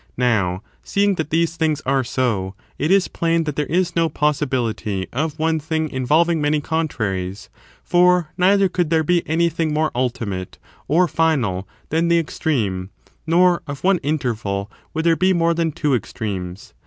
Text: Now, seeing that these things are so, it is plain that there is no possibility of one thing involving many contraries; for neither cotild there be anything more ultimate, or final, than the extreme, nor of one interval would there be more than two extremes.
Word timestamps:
Now, 0.17 0.63
seeing 0.81 1.13
that 1.13 1.29
these 1.29 1.55
things 1.55 1.79
are 1.85 2.03
so, 2.03 2.55
it 2.79 2.89
is 2.89 3.07
plain 3.07 3.43
that 3.43 3.55
there 3.55 3.67
is 3.67 3.95
no 3.95 4.09
possibility 4.09 5.05
of 5.13 5.37
one 5.37 5.59
thing 5.59 5.89
involving 5.91 6.41
many 6.41 6.59
contraries; 6.59 7.51
for 7.83 8.31
neither 8.35 8.67
cotild 8.67 8.89
there 8.89 9.03
be 9.03 9.21
anything 9.29 9.71
more 9.75 9.91
ultimate, 9.93 10.57
or 10.87 11.07
final, 11.07 11.67
than 11.89 12.07
the 12.07 12.17
extreme, 12.17 12.89
nor 13.27 13.61
of 13.67 13.83
one 13.83 13.99
interval 13.99 14.71
would 14.95 15.05
there 15.05 15.15
be 15.15 15.33
more 15.33 15.53
than 15.53 15.71
two 15.71 15.93
extremes. 15.93 16.73